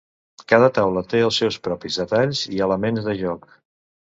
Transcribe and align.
Cada 0.53 0.69
taula 0.77 1.03
té 1.11 1.21
els 1.27 1.37
seus 1.43 1.59
propis 1.67 1.99
detalls 2.03 2.43
i 2.57 2.65
elements 2.69 3.07
de 3.11 3.17
joc. 3.25 3.47